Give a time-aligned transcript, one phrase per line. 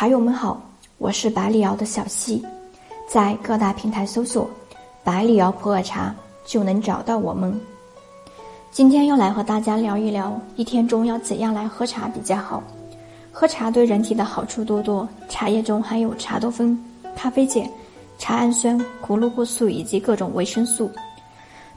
[0.00, 0.58] 茶友们好，
[0.96, 2.42] 我是百里瑶的小溪，
[3.06, 4.48] 在各大平台搜索
[5.04, 6.14] “百里瑶普洱茶”
[6.46, 7.54] 就能找到我们。
[8.70, 12.62] 今天要来和大家聊一聊，一天中要怎样来喝茶比较好。
[13.30, 16.82] 喝茶对人体的好处多多，茶叶中含有茶多酚、
[17.14, 17.68] 咖啡碱、
[18.18, 20.90] 茶氨酸、胡萝卜素以及各种维生素。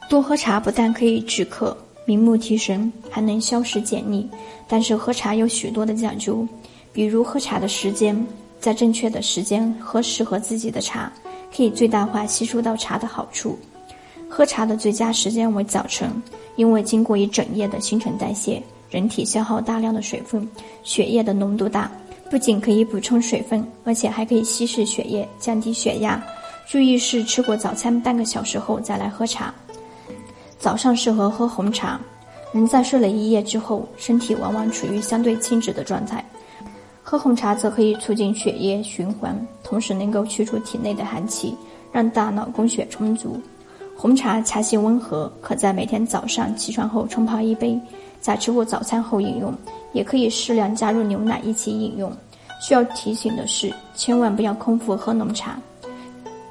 [0.08, 4.26] 多喝茶不但可以止渴、明目提神，还能消食解腻。
[4.66, 6.48] 但是喝茶有许多的讲究，
[6.94, 8.16] 比如喝茶的时间，
[8.60, 11.12] 在正确的时间喝适合自己的茶，
[11.54, 13.58] 可以最大化吸收到茶的好处。
[14.30, 16.08] 喝茶的最佳时间为早晨，
[16.54, 18.62] 因为经过一整夜的新陈代谢。
[18.90, 20.48] 人体消耗大量的水分，
[20.84, 21.90] 血液的浓度大，
[22.30, 26.24] 不仅可以补充水分，而且还可以稀释血液，降低血压。
[26.68, 29.52] 注意是吃过早餐半个小时后再来喝茶。
[30.60, 32.00] 早上适合喝红茶。
[32.52, 36.24] 人在睡了一夜之后，身体往往处于相对静止的状态，
[37.06, 41.54] 喝红茶则可以促进血液循环，同时能够去除体内的寒气，
[41.92, 43.38] 让大脑供血充足。
[43.94, 47.78] 红茶茶性温和，可在每天早上起床后冲泡一杯。
[48.22, 49.52] 在吃过早餐后饮用，
[49.92, 52.10] 也可以适量加入牛奶一起饮用。
[52.58, 55.58] 需要提醒的是，千万不要空腹喝浓茶，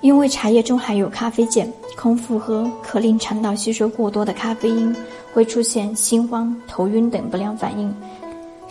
[0.02, 1.68] 因为茶叶中含有咖啡碱，
[1.98, 4.96] 空腹喝可令肠道吸收过多的咖啡因，
[5.34, 7.92] 会出现心慌、头晕等不良反应。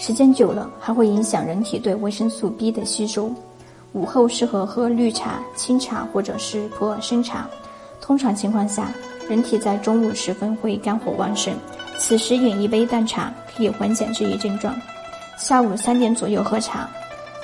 [0.04, 3.32] 时间久了，还会影响人体对维生素 B 的吸收。
[3.92, 7.48] 午后适合喝绿茶、清茶或者是普洱生茶。
[8.00, 8.92] 通常情况下，
[9.28, 11.54] 人体在中午时分会肝火旺盛。
[11.98, 14.74] 此时饮一杯淡茶可以缓解这一症状。
[15.38, 16.90] 下午三点左右喝茶，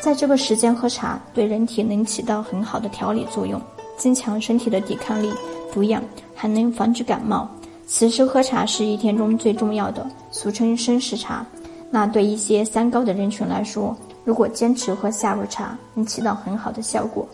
[0.02, 3.62] 在这个时间喝茶对人体能起到很好的调理作用，
[3.96, 5.32] 增强身体的抵抗力，
[5.72, 6.02] 补养，
[6.34, 7.48] 还能防止感冒。
[7.86, 11.46] 此时喝茶是一天中最重要的，俗称生时茶。
[11.90, 17.26] 那对一些三高的人群来说，如果坚持喝下午茶，能起到很好的效果。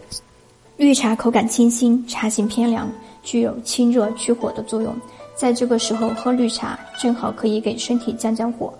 [0.77, 2.89] 绿茶口感清新，茶性偏凉，
[3.23, 4.95] 具有清热去火的作用。
[5.37, 8.73] 在这个时候喝绿茶，正好可以给身体降降火，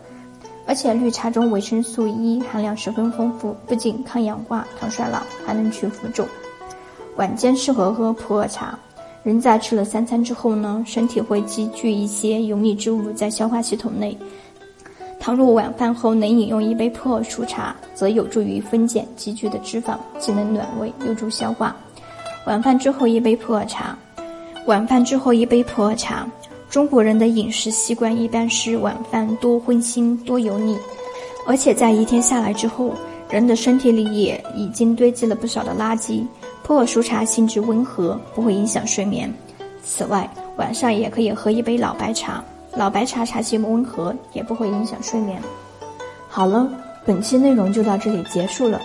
[0.67, 6.27] 而且绿茶中维生素 E 含量十分丰富，不仅抗氧化、抗衰老，还能去浮肿。
[7.17, 8.79] 晚间适合喝普洱茶。
[9.23, 14.17] 人在吃了三餐之后呢，身体会积聚一些油腻之物在消化系统内。
[15.25, 21.75] 倘若晚饭后能饮用一杯普洱熟茶，则有助于分解积聚的脂肪，既能暖胃，又助消化。
[22.45, 23.97] 晚饭之后一杯普洱茶。
[24.67, 26.29] 晚饭之后一杯普洱茶。
[26.69, 30.77] 中国人的饮食习惯一般是晚饭多荤腥、多油腻，
[31.47, 32.93] 而且在一天下来之后，
[33.31, 36.23] 人的身体里也已经堆积了不少的垃圾。
[36.63, 39.33] 普洱熟茶性质温和，不会影响睡眠。
[39.83, 42.45] 此外，晚上也可以喝一杯老白茶，
[42.77, 45.41] 老白茶茶性温和，也不会影响睡眠。
[46.29, 46.69] 好了，
[47.05, 48.81] 本期内容就到这里结束了。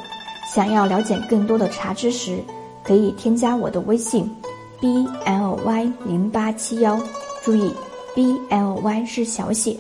[0.53, 2.43] 想要了解更多的茶知识，
[2.83, 4.29] 可以添加我的微信
[4.79, 6.99] ：b l y 零八七幺。
[7.43, 7.73] 注意
[8.13, 9.77] ，B L Y 是小写。